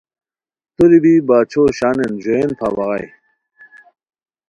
[0.75, 3.07] توری بی باچھو شانین ژوئین پھار بغائے